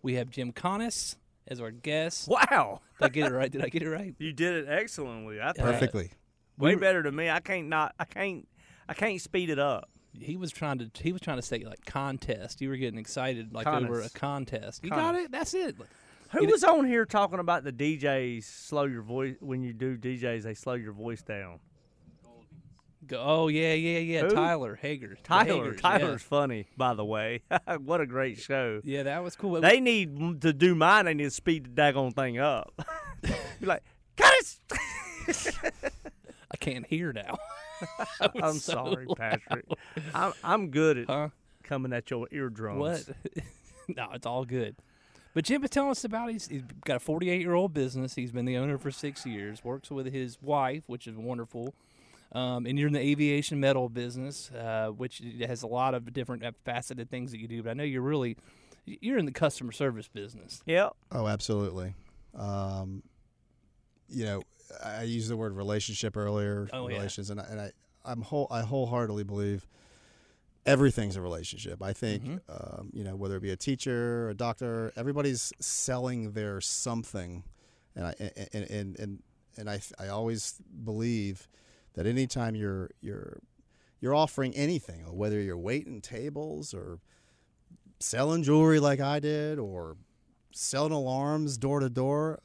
[0.00, 1.16] We have Jim Contes
[1.48, 2.28] as our guest.
[2.28, 2.80] Wow.
[2.98, 3.50] Did I get it right?
[3.50, 4.14] Did I get it right?
[4.18, 5.40] You did it excellently.
[5.40, 6.10] I think Perfectly.
[6.58, 7.30] way better than me.
[7.30, 7.94] I can't not.
[7.98, 8.46] I can't.
[8.88, 9.88] I can't speed it up.
[10.12, 10.90] He was trying to.
[11.00, 12.60] He was trying to say like contest.
[12.60, 14.82] You were getting excited like over a contest.
[14.84, 15.04] You Contes.
[15.04, 15.32] got it.
[15.32, 15.76] That's it.
[16.32, 20.42] Who was on here talking about the DJs slow your voice when you do DJs?
[20.44, 21.58] They slow your voice down.
[23.10, 24.20] Go, oh yeah, yeah, yeah.
[24.20, 24.30] Who?
[24.30, 25.18] Tyler Hager.
[25.24, 25.72] Tyler.
[25.72, 25.80] Hagers, yeah.
[25.80, 27.42] Tyler's funny, by the way.
[27.84, 28.80] what a great show.
[28.84, 29.60] Yeah, that was cool.
[29.60, 31.06] They need to do mine.
[31.06, 32.72] They need to speed the daggone thing up.
[33.60, 33.82] Be like,
[34.16, 34.32] cut
[35.26, 35.56] it.
[36.52, 37.36] I can't hear now.
[38.40, 39.16] I'm so sorry, loud.
[39.16, 39.64] Patrick.
[40.14, 41.28] I'm I'm good at Huh?
[41.64, 42.78] coming at your eardrums.
[42.78, 43.08] What?
[43.88, 44.76] no, it's all good.
[45.34, 48.14] But Jim was telling us about he's, he's got a 48 year old business.
[48.14, 49.64] He's been the owner for six years.
[49.64, 51.74] Works with his wife, which is wonderful.
[52.32, 56.44] Um, and you're in the aviation metal business, uh, which has a lot of different
[56.44, 57.62] uh, faceted things that you do.
[57.62, 58.36] But I know you're really
[58.86, 60.62] you're in the customer service business.
[60.66, 60.92] Yep.
[61.12, 61.94] Oh, absolutely.
[62.34, 63.02] Um,
[64.08, 64.42] you know,
[64.84, 66.68] I I used the word relationship earlier.
[66.72, 66.96] Oh, yeah.
[66.96, 67.72] relations, and I, and I,
[68.04, 69.66] I'm whole, I wholeheartedly believe
[70.66, 71.82] everything's a relationship.
[71.82, 72.40] I think, Mhm.
[72.48, 77.44] um, you know, whether it be a teacher, a doctor, everybody's selling their something,
[77.96, 78.14] and I
[78.52, 79.22] and and and,
[79.56, 81.48] and I I always believe
[81.94, 83.40] that anytime you're you're
[84.00, 87.00] you're offering anything, whether you're waiting tables or
[87.98, 89.96] selling jewelry like I did, or
[90.52, 92.40] selling alarms door to door.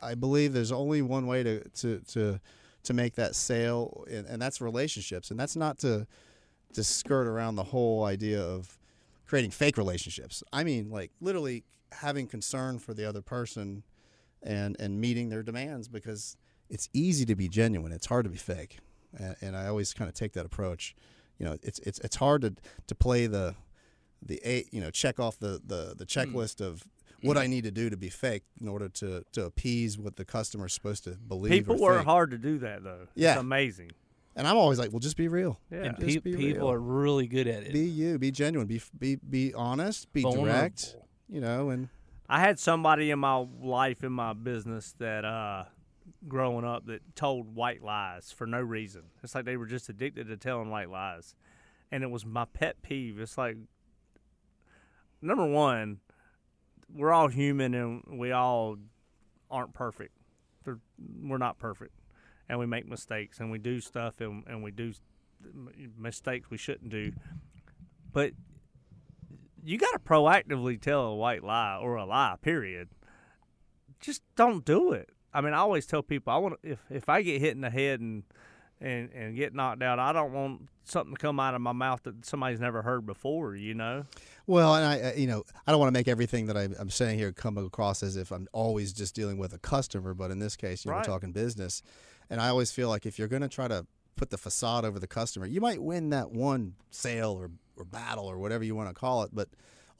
[0.00, 2.40] I- believe there's only one way to to to,
[2.84, 6.06] to make that sale, and, and that's relationships, and that's not to
[6.74, 8.78] to skirt around the whole idea of
[9.26, 10.42] creating fake relationships.
[10.52, 13.82] I mean, like literally having concern for the other person
[14.42, 16.36] and and meeting their demands because
[16.70, 17.92] it's easy to be genuine.
[17.92, 18.78] It's hard to be fake,
[19.16, 20.94] and, and I always kind of take that approach.
[21.38, 22.54] You know, it's it's it's hard to
[22.86, 23.54] to play the
[24.22, 26.84] the eight, you know, check off the the the checklist of
[27.22, 30.24] what I need to do to be fake in order to to appease what the
[30.24, 31.50] customer's supposed to believe.
[31.52, 33.06] People or work hard to do that though.
[33.14, 33.32] Yeah.
[33.32, 33.92] It's amazing.
[34.36, 35.58] and I'm always like, well, just be real.
[35.70, 35.84] Yeah.
[35.84, 36.70] and Just pe- be people real.
[36.72, 37.72] are really good at it.
[37.72, 38.18] Be you.
[38.18, 38.66] Be genuine.
[38.66, 40.12] Be be be honest.
[40.12, 40.46] Be Vulnerable.
[40.46, 40.96] direct.
[41.28, 41.88] You know, and
[42.28, 45.64] I had somebody in my life in my business that uh
[46.28, 49.02] growing up that told white lies for no reason.
[49.22, 51.34] It's like they were just addicted to telling white lies.
[51.90, 53.20] And it was my pet peeve.
[53.20, 53.56] It's like
[55.20, 56.00] number one,
[56.92, 58.76] we're all human and we all
[59.50, 60.16] aren't perfect.
[60.66, 61.94] We're not perfect.
[62.48, 64.92] And we make mistakes and we do stuff and, and we do
[65.98, 67.12] mistakes we shouldn't do.
[68.12, 68.32] But
[69.62, 72.90] you got to proactively tell a white lie or a lie, period.
[74.00, 75.10] Just don't do it.
[75.34, 77.70] I mean, I always tell people I want if if I get hit in the
[77.70, 78.22] head and
[78.80, 82.02] and and get knocked out, I don't want something to come out of my mouth
[82.04, 83.54] that somebody's never heard before.
[83.56, 84.04] You know?
[84.46, 87.18] Well, and I, uh, you know, I don't want to make everything that I'm saying
[87.18, 90.56] here come across as if I'm always just dealing with a customer, but in this
[90.56, 91.06] case, you know, Right.
[91.06, 91.82] we're talking business,
[92.30, 94.98] and I always feel like if you're going to try to put the facade over
[94.98, 98.88] the customer, you might win that one sale or, or battle or whatever you want
[98.90, 99.48] to call it, but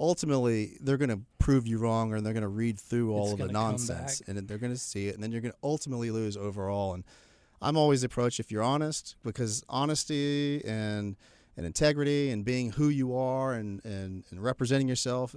[0.00, 3.40] ultimately they're going to prove you wrong or they're going to read through all It's
[3.40, 6.10] of the nonsense and they're going to see it and then you're going to ultimately
[6.10, 7.04] lose overall and
[7.62, 11.16] i'm always approach if you're honest because honesty and
[11.56, 15.36] and integrity and being who you are and and, and representing yourself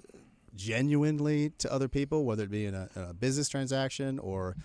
[0.55, 4.55] genuinely to other people whether it be in a, in a business transaction or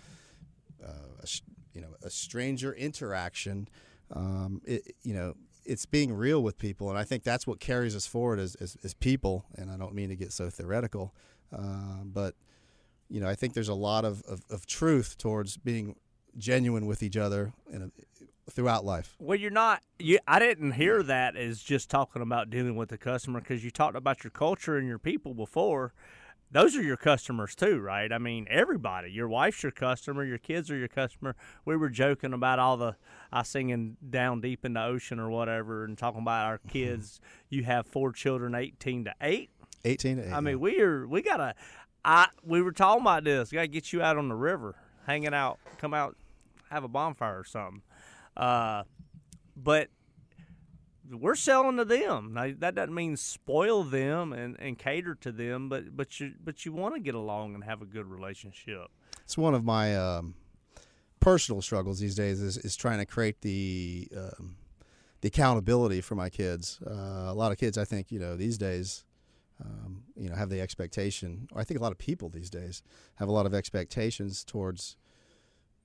[0.83, 0.88] uh,
[1.22, 1.26] a,
[1.74, 3.68] you know a stranger interaction
[4.14, 7.94] um, it, you know it's being real with people and i think that's what carries
[7.94, 11.14] us forward as, as, as people and i don't mean to get so theoretical
[11.57, 12.35] uh, but
[13.09, 15.96] you know i think there's a lot of, of, of truth towards being
[16.37, 17.90] genuine with each other in a,
[18.51, 19.83] throughout life Well, you're not.
[19.98, 23.70] You, I didn't hear that as just talking about dealing with the customer because you
[23.70, 25.94] talked about your culture and your people before.
[26.53, 28.12] Those are your customers too, right?
[28.12, 29.11] I mean, everybody.
[29.11, 30.23] Your wife's your customer.
[30.23, 31.35] Your kids are your customer.
[31.65, 32.97] We were joking about all the
[33.33, 37.21] I singing down deep in the ocean or whatever, and talking about our kids.
[37.49, 39.51] you have four children, eighteen to eight.
[39.85, 41.55] 18 to 8 I mean, we are we gotta.
[42.05, 43.51] I we were talking about this.
[43.51, 46.17] We gotta get you out on the river, hanging out, come out,
[46.71, 47.83] have a bonfire or something.
[48.37, 48.85] Uh,
[49.57, 49.88] but
[51.20, 52.33] we're selling to them.
[52.35, 56.64] Now, that doesn't mean spoil them and, and cater to them, but but you but
[56.64, 58.88] you want to get along and have a good relationship.
[59.22, 60.35] it's one of my um,
[61.20, 64.57] personal struggles these days is, is trying to create the um,
[65.22, 66.81] the accountability for my kids.
[66.85, 69.05] Uh, a lot of kids, I think, you know, these days,
[69.64, 71.48] um, you know, have the expectation.
[71.55, 72.83] I think a lot of people these days
[73.16, 74.96] have a lot of expectations towards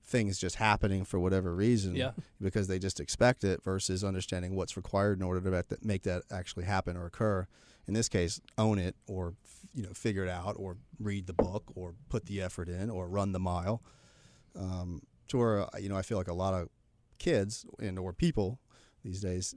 [0.08, 2.12] things just happening for whatever reason Yeah.
[2.40, 6.64] because they just expect it versus understanding what's required in order to make that, actually
[6.64, 7.46] happen or occur.
[7.86, 9.34] In this case, own it or
[9.74, 13.06] you know figure it out or read the book or put the effort in or
[13.08, 13.82] run the mile.
[14.56, 16.68] Um, to where uh, you know I feel like a lot of
[17.18, 18.60] kids and or people
[19.04, 19.54] these days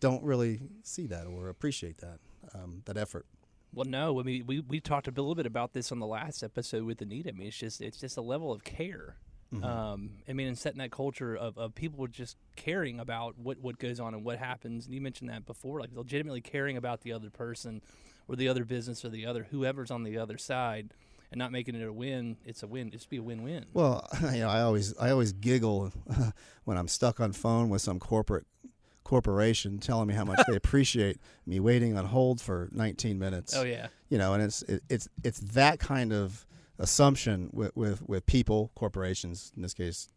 [0.00, 2.18] don't really see that or appreciate that
[2.54, 3.26] um, that effort.
[3.74, 6.42] Well, no, I mean we, we talked a little bit about this on the last
[6.42, 7.28] episode with Anita.
[7.30, 9.16] I mean, it's just it's just a level of care.
[9.64, 13.78] Um, I mean, and setting that culture of, of people just caring about what, what
[13.78, 14.84] goes on and what happens.
[14.84, 17.80] And you mentioned that before, like legitimately caring about the other person
[18.28, 20.92] or the other business or the other whoever's on the other side,
[21.30, 22.36] and not making it a win.
[22.44, 22.90] It's a win.
[22.92, 23.66] It's be a win win.
[23.72, 25.92] Well, you know, I always I always giggle
[26.64, 28.46] when I'm stuck on phone with some corporate
[29.04, 33.56] corporation telling me how much they appreciate me waiting on hold for 19 minutes.
[33.56, 36.46] Oh yeah, You know, and it's it, it's it's that kind of
[36.78, 40.08] assumption with, with with people, corporations, in this case,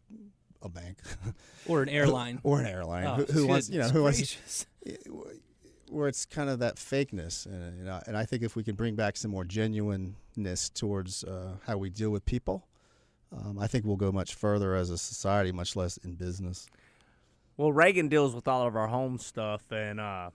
[0.62, 0.98] a bank
[1.66, 2.40] or an airline.
[2.42, 4.66] or an airline Oh, who, who wants you know goodness who wants
[5.90, 8.74] where it's kind of that fakeness, and you know, and I think if we can
[8.74, 12.66] bring back some more genuineness towards uh, how we deal with people,
[13.36, 16.66] um, I think we'll go much further as a society, much less in business.
[17.58, 20.30] Well, Reagan deals with all of our home stuff, and uh,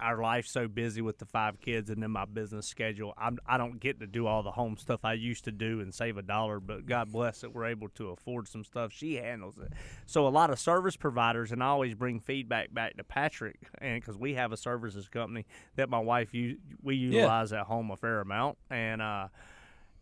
[0.00, 3.12] our life's so busy with the five kids and then my business schedule.
[3.18, 5.92] I'm, I don't get to do all the home stuff I used to do and
[5.92, 8.92] save a dollar, but God bless that we're able to afford some stuff.
[8.92, 9.72] She handles it.
[10.06, 14.00] So a lot of service providers, and I always bring feedback back to Patrick, and
[14.00, 15.44] because we have a services company
[15.76, 19.28] that my wife u- we utilize at home a fair amount, and uh,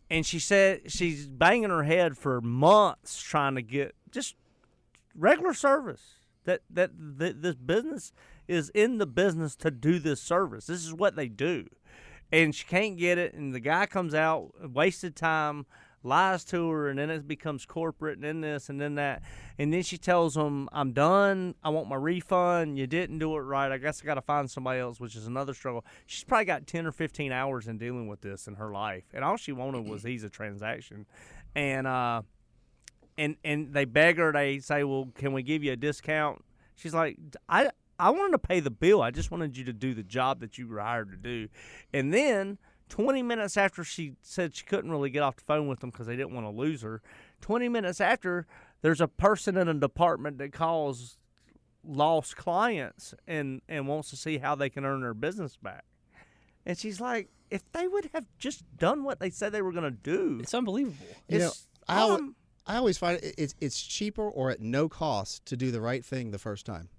[0.09, 4.35] and she said she's banging her head for months trying to get just
[5.13, 6.13] regular service.
[6.45, 8.13] That that th- this business
[8.49, 10.65] is in the business to do this service.
[10.65, 11.67] This is what they do,
[12.31, 15.65] and she can't get it, and the guy comes out, wasted time,
[16.01, 19.21] lies to her, and then it becomes corporate, and then this, and then that,
[19.57, 21.55] and then she tells him, "I'm done.
[21.63, 22.79] I want my refund.
[22.79, 23.71] You didn't do it right.
[23.71, 25.85] I guess I got to find somebody else," which is another struggle.
[26.07, 29.23] She's probably got ten or fifteen hours in dealing with this in her life, and
[29.23, 31.05] all she wanted was ease a transaction,
[31.53, 32.21] and uh,
[33.17, 34.31] and and they beg her.
[34.31, 36.43] They say, "Well, can we give you a discount?"
[36.75, 39.01] She's like, "I." I wanted to pay the bill.
[39.01, 41.49] I just wanted you to do the job that you were hired to do.
[41.93, 42.57] And then
[42.87, 46.07] 20 minutes after she said she couldn't really get off the phone with them because
[46.07, 47.01] they didn't want to lose her,
[47.41, 48.47] 20 minutes after,
[48.81, 51.17] there's a person in a department that calls
[51.83, 55.83] lost clients and, and wants to see how they can earn their business back.
[56.65, 59.83] And she's like, if they would have just done what they said they were going
[59.83, 60.97] to do, It's unbelievable.
[61.27, 61.51] You know,
[61.87, 62.35] I, al- um,
[62.67, 66.05] I always find it, it's it's cheaper or at no cost to do the right
[66.05, 66.89] thing the first time.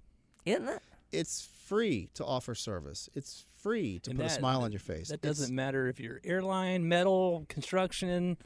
[0.45, 0.81] isn't it?
[1.11, 3.09] It's free to offer service.
[3.15, 5.09] It's free to And put a smile on your face.
[5.09, 8.37] That doesn't matter if you're airline, metal, construction,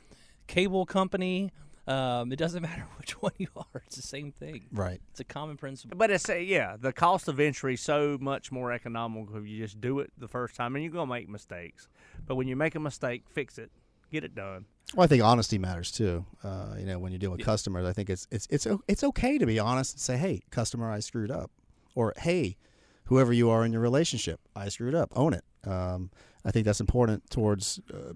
[0.47, 1.51] cable company.
[1.88, 3.84] Um, it doesn't matter which one you are.
[3.86, 4.65] It's the same thing.
[4.71, 4.99] right.
[5.12, 5.97] It's a common principle.
[5.97, 9.60] But it's uh, yeah, the cost of entry is so much more economical if you
[9.60, 11.88] just do it the first time, and you're gonna make mistakes.
[12.25, 13.71] But when you make a mistake, fix it,
[14.12, 14.65] get it done.
[14.95, 16.25] Well, I think honesty matters too.
[16.43, 19.38] Uh, you know, when you deal with customers, I think it's it's it's it's okay
[19.38, 21.51] to be honest and say, "Hey, customer, I screwed up,"
[21.96, 22.58] or "Hey,
[23.06, 25.12] whoever you are in your relationship, I screwed up.
[25.16, 26.12] Own it." Um,
[26.44, 28.14] I think that's important towards uh,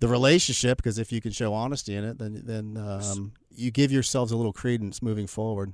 [0.00, 3.90] the relationship because if you can show honesty in it, then then um, you give
[3.90, 5.72] yourselves a little credence moving forward.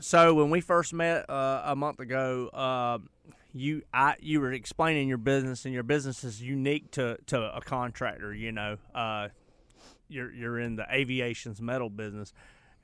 [0.00, 2.98] So when we first met uh, a month ago, uh,
[3.52, 7.60] you I you were explaining your business, and your business is unique to, to a
[7.60, 8.34] contractor.
[8.34, 9.28] You know, uh,
[10.08, 12.32] you're you're in the aviation's metal business,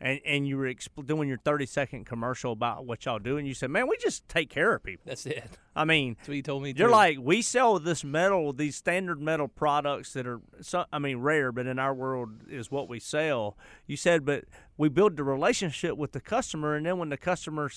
[0.00, 3.46] and and you were expl- doing your thirty second commercial about what y'all do, and
[3.46, 5.44] you said, "Man, we just take care of people." That's it.
[5.74, 6.74] I mean, That's what you told me.
[6.76, 6.92] You're too.
[6.92, 11.52] like we sell this metal, these standard metal products that are, so, I mean, rare,
[11.52, 13.56] but in our world is what we sell.
[13.87, 14.44] You said, but
[14.76, 17.70] we build the relationship with the customer, and then when the customer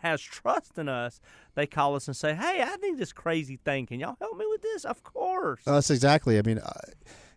[0.00, 1.20] has trust in us,
[1.54, 3.86] they call us and say, "Hey, I need this crazy thing.
[3.86, 5.62] Can y'all help me with this?" Of course.
[5.66, 6.38] Uh, that's exactly.
[6.38, 6.70] I mean, uh,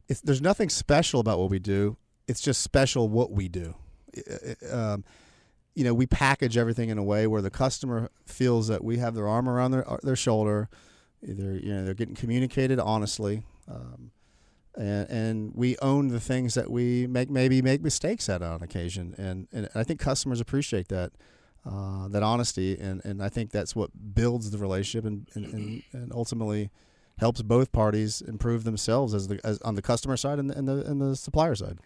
[0.07, 1.97] it's, there's nothing special about what we do.
[2.27, 3.75] It's just special what we do.
[4.17, 5.03] I- Um,
[5.73, 9.13] you know, we package everything in a way where the customer feels that we have
[9.13, 10.69] their arm around their uh, their shoulder.
[11.21, 14.11] They're you know they're getting communicated honestly, um,
[14.77, 19.15] and and we own the things that we make maybe make mistakes at on occasion,
[19.17, 21.11] and and I think customers appreciate that.
[21.67, 25.83] Uh, that honesty, and, and I think that's what builds the relationship, and, and, and,
[25.93, 26.69] and ultimately
[27.17, 30.67] helps both parties improve themselves as the as on the customer side and the and
[30.67, 31.79] the, and the supplier side.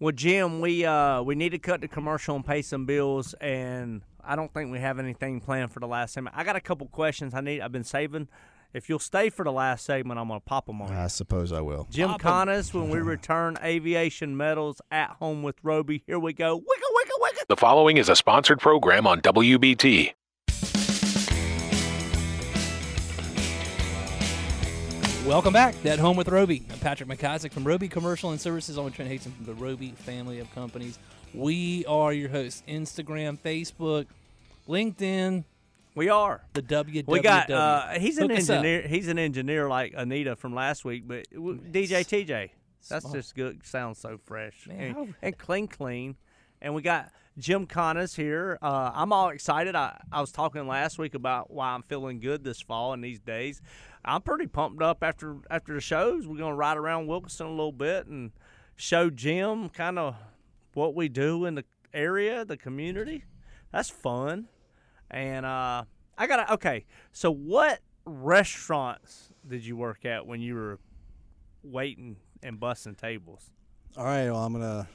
[0.00, 4.02] Well, Jim, we uh we need to cut the commercial and pay some bills, and
[4.22, 6.36] I don't think we have anything planned for the last segment.
[6.36, 7.60] I got a couple questions I need.
[7.60, 8.28] I've been saving.
[8.72, 10.92] If you'll stay for the last segment, I'm gonna pop them on.
[10.92, 11.86] I suppose I will.
[11.90, 12.30] Jim Pop 'em.
[12.32, 16.02] Connors, when we return Aviation Metals at home with Roby.
[16.08, 16.58] Here we go.
[16.58, 17.46] Wicka, wicka, wicka.
[17.46, 20.14] The following is a sponsored program on WBT.
[25.26, 26.64] Welcome back to At Home with Roby.
[26.70, 28.76] I'm Patrick McIsaac from Roby Commercial and Services.
[28.76, 30.98] I'm with Trent Hastings from the Roby family of companies.
[31.32, 32.62] We are your hosts.
[32.68, 34.06] Instagram, Facebook,
[34.68, 35.44] LinkedIn,
[35.94, 36.42] We are.
[36.52, 37.06] the WWW.
[37.08, 37.50] We got.
[37.50, 38.82] Uh, he's an Hook engineer.
[38.82, 42.50] He's an engineer like Anita from last week, but w- DJ TJ.
[42.90, 43.16] That's Smart.
[43.16, 43.64] just good.
[43.64, 46.16] Sounds so fresh Man, and, and clean, clean.
[46.60, 48.58] And we got Jim Connors here.
[48.62, 49.74] Uh, I'm all excited.
[49.74, 53.20] I, I was talking last week about why I'm feeling good this fall and these
[53.20, 53.60] days.
[54.04, 56.26] I'm pretty pumped up after after the shows.
[56.26, 58.32] We're gonna ride around Wilkinson a little bit and
[58.76, 60.16] show Jim kind of
[60.74, 63.24] what we do in the area, the community.
[63.72, 64.48] That's fun.
[65.10, 65.84] And uh,
[66.18, 70.78] I got to, okay, so what restaurants did you work at when you were
[71.62, 73.50] waiting and bussing tables?
[73.96, 74.88] All right, well I'm gonna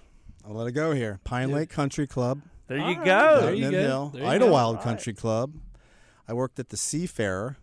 [0.46, 1.20] I'll let it go here.
[1.24, 3.42] Pine Lake Country Club, There you right, go.
[3.42, 4.10] there you go.
[4.14, 4.28] There you.
[4.28, 5.54] Idlewild All Country Club.
[6.28, 7.58] I worked at the Seafarer,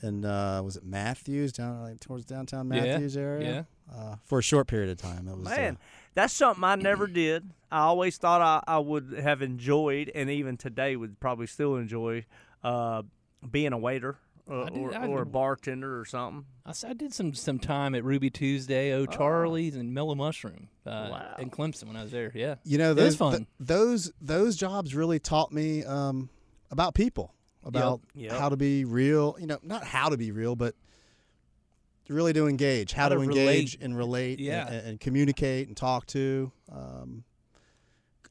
[0.00, 3.66] and uh, was it Matthews down like towards downtown Yeah, Matthews area?
[3.90, 3.94] yeah.
[3.94, 5.28] Uh, for a short period of time.
[5.28, 5.78] It was Man, uh,
[6.14, 7.50] that's something I never did.
[7.70, 12.24] I always thought I, I would have enjoyed, and even today would probably still enjoy
[12.64, 13.02] uh,
[13.50, 14.16] being a waiter
[14.50, 16.44] uh, I did- or, I or a bartender or something.
[16.66, 21.34] I did some some time at Ruby Tuesday, Oh Charlie's, and Mellow Mushroom uh, Wow.
[21.38, 22.30] in Clemson when I was there.
[22.34, 22.56] Yeah.
[22.64, 23.32] you know It those fun.
[23.36, 26.28] th- those those jobs really taught me um,
[26.70, 28.32] about people about Yep.
[28.32, 30.74] how to be real you know not how to be real but
[32.08, 33.78] really to engage how, How to, to engage relate.
[33.80, 34.66] and relate Yeah.
[34.66, 37.22] and, and communicate and talk to um,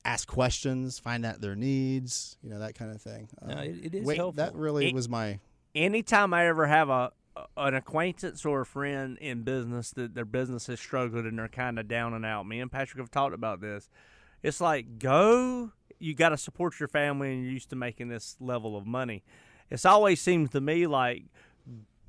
[0.03, 3.85] ask questions find out their needs you know that kind of thing No, Um, it-
[3.85, 4.43] it is wait, helpful.
[4.43, 5.39] that really It- was my
[5.73, 7.11] Anytime I ever have a,
[7.57, 11.79] an acquaintance or a friend in business that their business is struggling and they're kind
[11.79, 12.47] of down and out.
[12.47, 13.89] Me and Patrick have talked about this.
[14.43, 15.71] It's like go.
[15.99, 19.23] You got to support your family, and you're used to making this level of money.
[19.69, 21.25] It's always seems to me like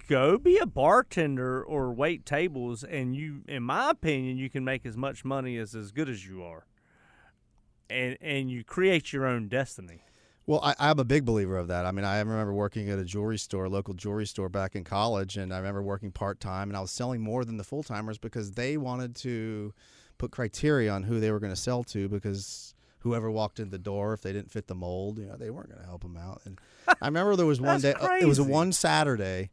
[0.09, 4.87] go be a bartender or wait tables, and you, in my opinion, you can make
[4.87, 6.67] as much money as as good as you are,
[7.91, 10.03] and and you create your own destiny.
[10.47, 11.87] Well, I, I'm a big believer of that.
[11.87, 15.37] I mean, I remember working at a jewelry store, local jewelry store back in college,
[15.37, 18.19] and I remember working part time, and I was selling more than the full timers
[18.19, 19.73] because they wanted to
[20.19, 23.79] put criteria on who they were going to sell to because whoever walked in the
[23.79, 26.17] door, if they didn't fit the mold, you know, they weren't going to help them
[26.17, 26.41] out.
[26.45, 29.51] And I remember there was one day, That's it was one Saturday,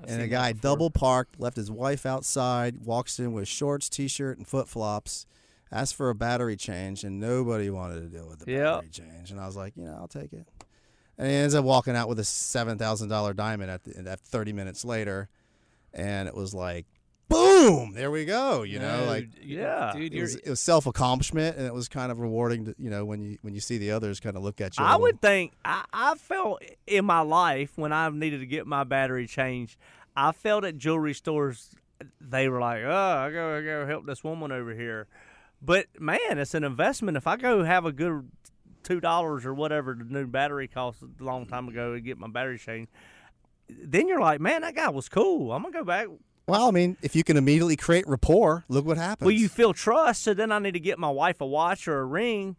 [0.00, 4.38] I've and a guy double parked, left his wife outside, walks in with shorts, t-shirt,
[4.38, 5.26] and flip flops.
[5.72, 8.74] Asked for a battery change, and nobody wanted to deal with the Yep.
[8.74, 9.30] battery change.
[9.32, 10.46] And I was like, you know, I'll take it.
[11.18, 14.20] And he ends up walking out with a seven thousand dollar diamond at, the, at
[14.20, 15.28] thirty minutes later,
[15.94, 16.86] and it was like,
[17.28, 18.62] boom, there we go.
[18.62, 19.92] You know, No, like yeah.
[19.94, 22.66] dude, it you're was, it was self accomplishment, and it was kind of rewarding.
[22.66, 24.84] To, you know, when you when you see the others kind of look at you.
[24.84, 28.66] I little- would think I, I felt in my life when I needed to get
[28.66, 29.78] my battery changed,
[30.14, 31.70] I felt at jewelry stores
[32.20, 35.06] they were like, "Oh, I go I go help this woman over here,"
[35.60, 37.16] but man, it's an investment.
[37.16, 38.28] If I go have a good
[38.82, 42.28] two dollars or whatever the new battery cost a long time ago to get my
[42.28, 42.90] battery changed,
[43.68, 45.52] then you're like, "Man, that guy was cool.
[45.52, 46.06] I'm gonna go back."
[46.46, 49.26] Well, I mean, if you can immediately create rapport, look what happens.
[49.26, 51.98] Well, you feel trust, so then I need to get my wife a watch or
[52.00, 52.56] a ring.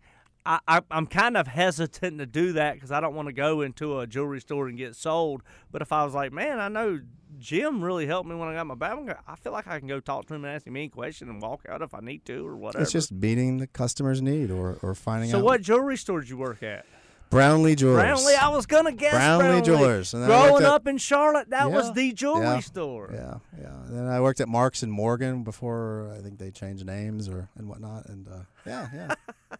[0.47, 3.61] I, I, I'm kind of hesitant to do that because I don't want to go
[3.61, 5.43] into a jewelry store and get sold.
[5.71, 7.01] But if I was like, man, I know
[7.37, 9.99] Jim really helped me when I got my go- I feel like I can go
[9.99, 12.47] talk to him and ask him any question and walk out if I need to
[12.47, 12.81] or whatever.
[12.81, 15.41] It's just meeting the customer's need or, or finding so out.
[15.41, 16.85] So, what jewelry store did you work at?
[17.29, 18.03] Brownlee Jewelers.
[18.03, 18.35] Brownlee.
[18.35, 19.65] I was gonna guess Brownlee Brownlee.
[19.65, 23.09] Jewelers, and Growing at- up in Charlotte, that was the jewelry yeah, store.
[23.13, 23.83] Yeah, yeah.
[23.85, 27.49] And then I worked at Marks and Morgan before I think they changed names or
[27.57, 28.05] and whatnot.
[28.05, 29.15] And uh, yeah, yeah.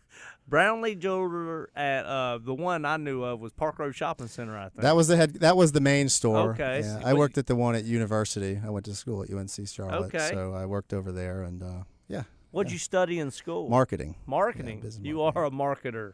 [0.47, 4.57] Brownlee Jeweler at uh, the one I knew of was Park Road Shopping Center.
[4.57, 5.33] I think that was the head.
[5.36, 6.51] That was the main store.
[6.51, 7.01] Okay, Yeah.
[7.03, 8.60] I worked at the one at university.
[8.65, 10.13] I went to school at UNC Charlotte.
[10.13, 10.29] Okay.
[10.31, 13.67] So I worked over there, and uh, yeah, What'd you study in school?
[13.69, 14.15] marketing.
[14.25, 14.77] Marketing.
[14.77, 15.41] Yeah, business you marketing.
[15.41, 16.13] are a marketer.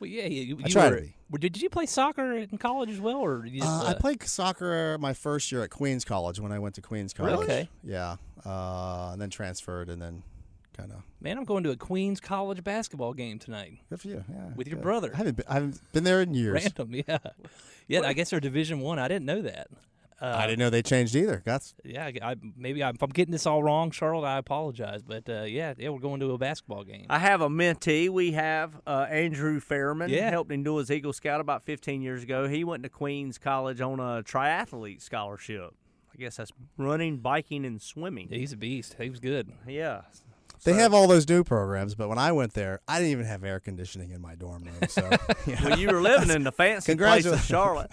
[0.00, 1.14] Well, yeah, you, you I try to be.
[1.30, 3.98] were- Did you play soccer in college as well, or you just, Uh, I uh,
[4.00, 7.32] played soccer my first year at Queens College when I went to Queens College.
[7.34, 7.44] Really?
[7.44, 7.68] Okay.
[7.84, 10.24] Yeah, uh, and then transferred, and then
[10.76, 13.78] kind of Man, I'm going to a Queens College basketball game tonight.
[13.88, 14.24] good for you.
[14.28, 14.82] Yeah, With your good.
[14.82, 15.10] brother.
[15.14, 16.62] I haven't been, I haven't been there in years.
[16.64, 17.18] Random, yeah,
[17.88, 18.00] yeah.
[18.02, 18.98] I guess they're Division One.
[18.98, 19.08] I.
[19.08, 19.68] didn't know that.
[20.20, 21.42] Uh, I didn't know they changed either.
[21.44, 25.02] That's Yeah, I, I- maybe I, if I'm getting this all wrong, Charlotte, I apologize.
[25.02, 27.06] But uh, yeah, yeah, we're going to a basketball game.
[27.10, 28.08] I have a mentee.
[28.08, 30.10] We have uh, Andrew Fairman.
[30.10, 30.30] Yeah.
[30.30, 32.46] Helped him do his Eagle Scout about 15 years ago.
[32.46, 35.74] He went to Queens College on a triathlete scholarship.
[36.14, 38.28] I guess that's running, biking, and swimming.
[38.30, 38.94] Yeah, he's a beast.
[39.00, 39.50] He was good.
[39.66, 40.02] Yeah.
[40.64, 43.26] They So- have all those new programs, but when I went there, I didn't even
[43.26, 44.88] have air conditioning in my dorm room.
[44.88, 45.08] So
[45.46, 45.64] yeah.
[45.64, 47.46] Well, you were living in the fancy place of Congratulations.
[47.46, 47.90] Charlotte.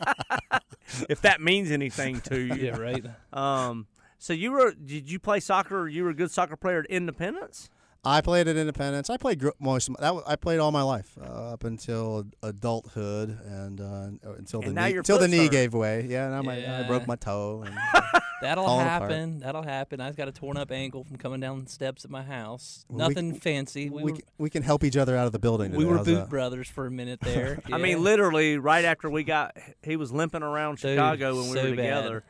[1.08, 2.54] if that means anything to you.
[2.54, 3.04] Yeah, right.
[3.32, 3.86] Um.
[4.18, 4.72] So you were?
[4.72, 5.88] Did you play soccer?
[5.88, 7.68] You were a good soccer player at Independence.
[8.04, 9.10] I played at Independence.
[9.10, 9.88] I played gr- most.
[9.88, 14.08] Of my, that was, I played all my life uh, up until adulthood and uh,
[14.36, 15.50] until the And now knee, until the knee hurt.
[15.52, 16.06] gave way.
[16.08, 17.62] Yeah, now my, I broke my toe.
[17.64, 17.74] And
[18.42, 19.02] That'll Falling apart.
[19.02, 19.38] happen.
[19.38, 20.00] That'll happen.
[20.00, 22.84] I've got a torn up ankle from coming down the steps at my house.
[22.88, 23.88] Well, Nothing c- fancy.
[23.88, 25.70] We, we, were can, we can help each other out of the building.
[25.70, 26.28] we were How's boot that?
[26.28, 27.60] brothers for a minute there.
[27.72, 31.54] I mean, literally right after we got, he was limping around Dude, Chicago when we
[31.56, 32.00] so were bad.
[32.02, 32.24] together,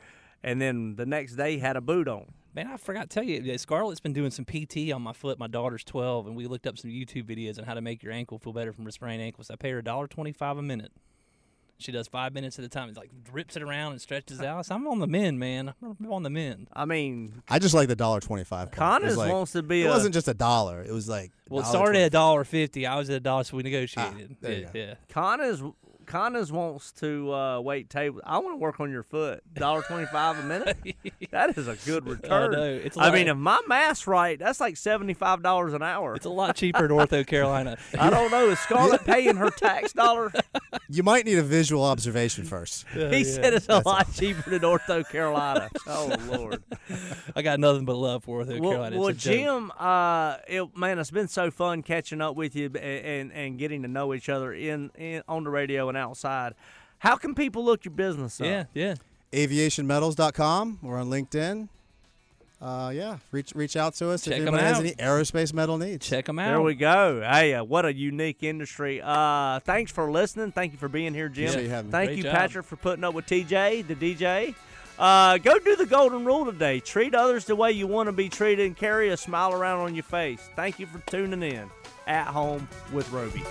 [0.44, 2.26] and then the next day he had a boot on.
[2.54, 5.38] Man, I forgot to tell you, yeah, Scarlett's been doing some PT on my foot.
[5.38, 8.12] My daughter's 12, and we looked up some YouTube videos on how to make your
[8.12, 9.42] ankle feel better from a sprained ankle.
[9.42, 10.92] So I pay her $1.25 a minute.
[11.78, 12.90] She does five minutes at a time.
[12.90, 14.66] It's like rips it around and stretches out.
[14.66, 15.74] So I'm on the mend, man.
[15.82, 16.68] I'm on the mend.
[16.72, 18.70] I mean, I just like the dollar twenty five.
[18.70, 19.88] Connors wants to be It a.
[19.88, 20.80] wasn't just a dollar.
[20.82, 21.70] It was like Well, it $1.25.
[21.70, 22.86] started at a dollar fifty.
[22.86, 24.28] I was at a dollar, so we negotiated.
[24.30, 24.78] Ah, there you yeah, go.
[24.78, 24.94] yeah.
[25.08, 25.60] Connors,
[26.12, 28.20] Connors wants to uh, wait table.
[28.22, 29.42] I want to work on your foot.
[29.54, 30.76] Dollar twenty five a minute.
[31.30, 32.52] that is a good return.
[32.52, 32.62] know.
[32.62, 36.14] It's I mean, if my math's right, that's like seventy five dollars an hour.
[36.14, 37.78] It's a lot cheaper in Ortho Carolina.
[37.98, 38.50] I don't know.
[38.50, 40.30] Is Scarlett paying her tax dollar?
[40.88, 42.86] You might need a visual observation first.
[42.92, 45.70] he said it's a lot cheaper than Ortho Carolina.
[45.86, 46.62] Oh Lord.
[47.34, 48.98] I got nothing but love for Ortho Well, Carolina.
[48.98, 49.12] Well.
[49.12, 53.58] Jim, uh, it, man, it's been so fun catching up with you and, and, and
[53.58, 56.54] getting to know each other in, in on the radio and outside.
[56.98, 58.46] How can people look your business up?
[58.46, 58.94] Yeah, yeah.
[59.32, 60.78] Aviationmetals.com.
[60.82, 61.68] We're on LinkedIn.
[62.62, 65.78] Uh, yeah, reach reach out to us Check if 'em anybody has any aerospace metal
[65.78, 66.08] needs.
[66.08, 66.46] Check them out.
[66.46, 67.20] There we go.
[67.20, 69.00] Hey, uh, what a unique industry.
[69.02, 70.52] Uh, thanks for listening.
[70.52, 71.46] Thank you for being here, Jim.
[71.46, 71.90] Appreciate you having.
[71.90, 72.34] Thank Great you, job.
[72.36, 74.54] Patrick, for putting up with TJ, the DJ.
[74.96, 76.78] Uh, go do the golden rule today.
[76.78, 79.96] Treat others the way you want to be treated and carry a smile around on
[79.96, 80.48] your face.
[80.54, 81.68] Thank you for tuning in
[82.06, 83.42] at home with Roby.